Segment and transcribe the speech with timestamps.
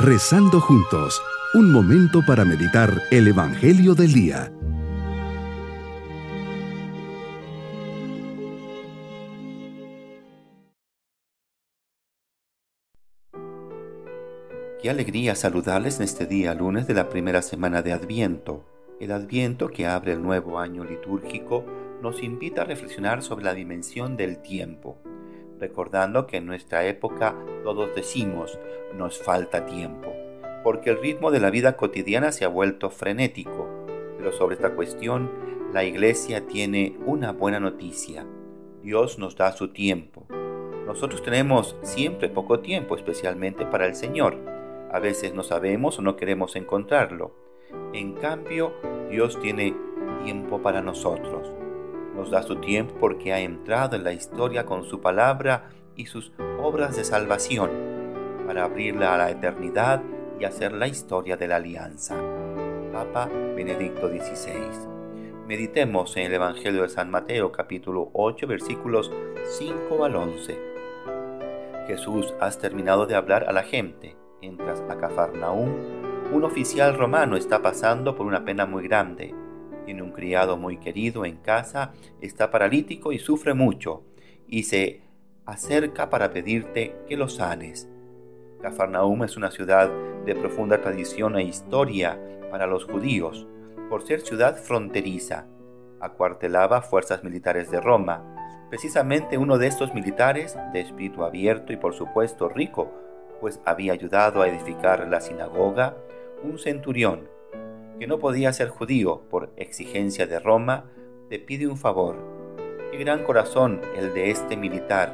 [0.00, 1.20] Rezando juntos,
[1.54, 4.52] un momento para meditar el Evangelio del Día.
[14.80, 18.64] Qué alegría saludarles en este día lunes de la primera semana de Adviento.
[19.00, 21.66] El Adviento que abre el nuevo año litúrgico
[22.00, 25.02] nos invita a reflexionar sobre la dimensión del tiempo,
[25.58, 28.58] recordando que en nuestra época todos decimos
[28.94, 30.12] nos falta tiempo,
[30.64, 33.68] porque el ritmo de la vida cotidiana se ha vuelto frenético.
[34.16, 35.30] Pero sobre esta cuestión,
[35.72, 38.26] la Iglesia tiene una buena noticia.
[38.82, 40.26] Dios nos da su tiempo.
[40.86, 44.36] Nosotros tenemos siempre poco tiempo, especialmente para el Señor.
[44.90, 47.34] A veces no sabemos o no queremos encontrarlo.
[47.92, 48.72] En cambio,
[49.10, 49.76] Dios tiene
[50.24, 51.52] tiempo para nosotros
[52.18, 56.32] nos da su tiempo porque ha entrado en la historia con su palabra y sus
[56.60, 57.70] obras de salvación,
[58.44, 60.02] para abrirla a la eternidad
[60.40, 62.16] y hacer la historia de la alianza.
[62.92, 64.88] Papa Benedicto XVI.
[65.46, 69.12] Meditemos en el Evangelio de San Mateo capítulo 8 versículos
[69.58, 70.58] 5 al 11.
[71.86, 74.16] Jesús, has terminado de hablar a la gente.
[74.42, 75.70] Entras a Cafarnaúm.
[76.32, 79.34] Un oficial romano está pasando por una pena muy grande
[79.88, 84.02] tiene un criado muy querido en casa, está paralítico y sufre mucho,
[84.46, 85.00] y se
[85.46, 87.88] acerca para pedirte que lo sanes.
[88.60, 89.88] Cafarnaum es una ciudad
[90.26, 93.46] de profunda tradición e historia para los judíos,
[93.88, 95.46] por ser ciudad fronteriza.
[96.00, 98.66] Acuartelaba fuerzas militares de Roma.
[98.68, 102.92] Precisamente uno de estos militares, de espíritu abierto y por supuesto rico,
[103.40, 105.96] pues había ayudado a edificar la sinagoga,
[106.42, 107.37] un centurión,
[107.98, 110.84] que no podía ser judío por exigencia de Roma,
[111.28, 112.16] te pide un favor.
[112.90, 115.12] Qué gran corazón el de este militar.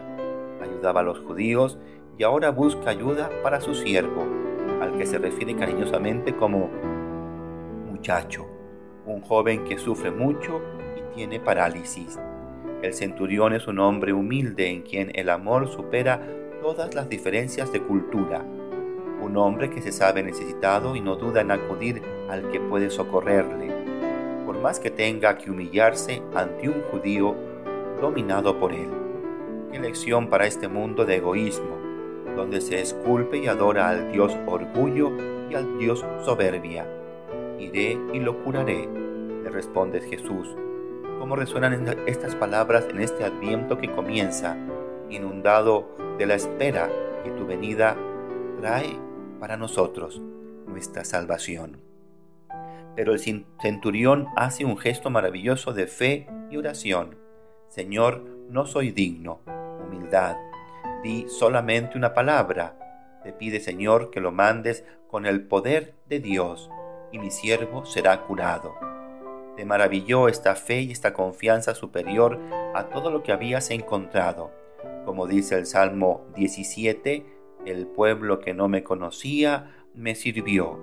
[0.62, 1.78] Ayudaba a los judíos
[2.18, 4.26] y ahora busca ayuda para su siervo,
[4.80, 6.70] al que se refiere cariñosamente como
[7.90, 8.46] muchacho,
[9.06, 10.60] un joven que sufre mucho
[10.96, 12.18] y tiene parálisis.
[12.82, 16.20] El centurión es un hombre humilde en quien el amor supera
[16.60, 18.44] todas las diferencias de cultura
[19.34, 22.00] un hombre que se sabe necesitado y no duda en acudir
[22.30, 23.68] al que puede socorrerle,
[24.46, 27.34] por más que tenga que humillarse ante un judío
[28.00, 28.88] dominado por él.
[29.72, 31.76] Qué lección para este mundo de egoísmo,
[32.36, 35.10] donde se esculpe y adora al Dios orgullo
[35.50, 36.86] y al Dios soberbia.
[37.58, 38.88] Iré y lo curaré,
[39.42, 40.54] le responde Jesús.
[41.18, 44.56] ¿Cómo resuenan estas palabras en este adviento que comienza,
[45.10, 46.88] inundado de la espera
[47.24, 47.96] que tu venida
[48.60, 48.96] trae
[49.40, 50.20] para nosotros
[50.66, 51.80] nuestra salvación.
[52.96, 57.16] Pero el centurión hace un gesto maravilloso de fe y oración.
[57.68, 59.40] Señor, no soy digno.
[59.84, 60.36] Humildad.
[61.02, 62.78] Di solamente una palabra.
[63.22, 66.70] Te pide, Señor, que lo mandes con el poder de Dios,
[67.10, 68.74] y mi siervo será curado.
[69.56, 72.40] Te maravilló esta fe y esta confianza superior
[72.74, 74.50] a todo lo que habías encontrado.
[75.04, 77.33] Como dice el Salmo 17,
[77.66, 80.78] el pueblo que no me conocía me sirvió.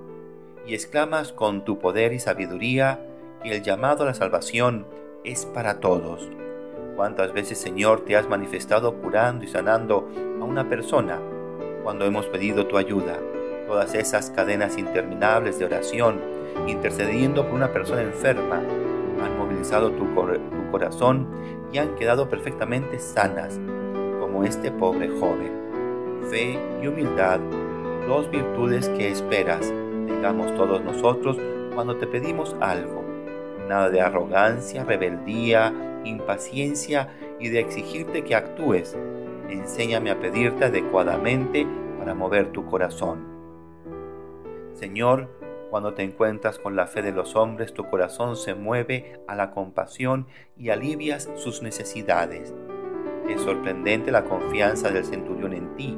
[0.66, 3.00] Y exclamas con tu poder y sabiduría
[3.44, 4.86] que el llamado a la salvación
[5.24, 6.30] es para todos.
[6.96, 10.08] ¿Cuántas veces, Señor, te has manifestado curando y sanando
[10.40, 11.20] a una persona
[11.84, 13.18] cuando hemos pedido tu ayuda?
[13.68, 16.20] Todas esas cadenas interminables de oración,
[16.68, 21.28] intercediendo por una persona enferma, han movilizado tu, tu corazón
[21.72, 23.60] y han quedado perfectamente sanas,
[24.20, 25.61] como este pobre joven
[26.30, 27.40] fe y humildad,
[28.08, 29.72] dos virtudes que esperas
[30.22, 31.36] tengamos todos nosotros
[31.74, 33.04] cuando te pedimos algo.
[33.68, 35.74] Nada de arrogancia, rebeldía,
[36.04, 38.96] impaciencia y de exigirte que actúes.
[39.50, 41.66] Enséñame a pedirte adecuadamente
[41.98, 43.26] para mover tu corazón.
[44.74, 45.28] Señor,
[45.72, 49.50] cuando te encuentras con la fe de los hombres, tu corazón se mueve a la
[49.50, 52.54] compasión y alivias sus necesidades.
[53.28, 55.98] Es sorprendente la confianza del centurión en ti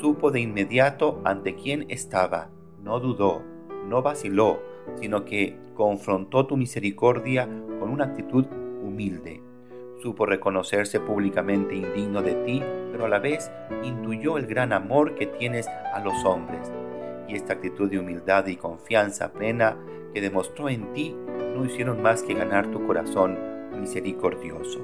[0.00, 2.50] supo de inmediato ante quién estaba,
[2.82, 3.42] no dudó,
[3.86, 4.60] no vaciló,
[5.00, 7.48] sino que confrontó tu misericordia
[7.80, 8.46] con una actitud
[8.82, 9.42] humilde.
[10.00, 12.62] Supo reconocerse públicamente indigno de ti,
[12.92, 13.50] pero a la vez
[13.82, 16.70] intuyó el gran amor que tienes a los hombres.
[17.26, 19.76] Y esta actitud de humildad y confianza plena
[20.14, 21.14] que demostró en ti
[21.54, 23.36] no hicieron más que ganar tu corazón
[23.78, 24.80] misericordioso.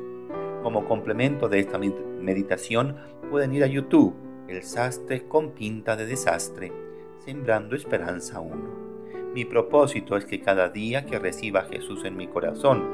[0.62, 2.96] Como complemento de esta meditación
[3.30, 6.72] pueden ir a YouTube el sastre con pinta de desastre,
[7.24, 8.84] sembrando esperanza uno.
[9.34, 12.84] Mi propósito es que cada día que reciba a Jesús en mi corazón,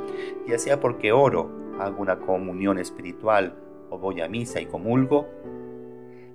[0.47, 3.55] ya sea porque oro, hago una comunión espiritual
[3.91, 5.29] o voy a misa y comulgo,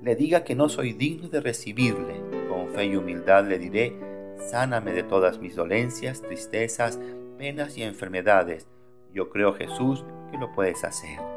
[0.04, 3.96] le diga que no soy digno de recibirle con fe y humildad le diré,
[4.38, 7.00] sáname de todas mis dolencias, tristezas,
[7.38, 8.68] penas y enfermedades.
[9.14, 11.35] Yo creo, Jesús, que lo puedes hacer.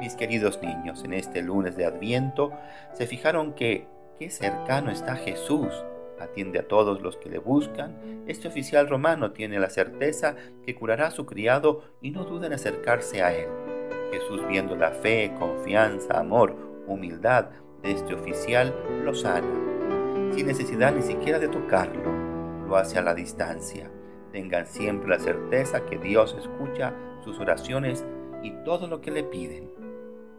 [0.00, 2.52] Mis queridos niños, en este lunes de Adviento,
[2.92, 3.86] se fijaron que
[4.18, 5.72] qué cercano está Jesús.
[6.20, 8.24] Atiende a todos los que le buscan.
[8.26, 12.52] Este oficial romano tiene la certeza que curará a su criado y no duda en
[12.52, 13.48] acercarse a él.
[14.12, 16.54] Jesús, viendo la fe, confianza, amor,
[16.86, 17.48] humildad
[17.82, 19.48] de este oficial, lo sana,
[20.34, 22.12] sin necesidad ni siquiera de tocarlo.
[22.66, 23.90] Lo hace a la distancia.
[24.30, 26.92] Tengan siempre la certeza que Dios escucha
[27.24, 28.04] sus oraciones
[28.42, 29.85] y todo lo que le piden.